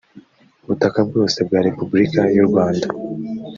butaka 0.67 0.99
bwose 1.07 1.37
bwa 1.47 1.59
repubulika 1.67 2.21
y 2.35 2.37
u 2.43 2.45
rwanda 2.49 2.87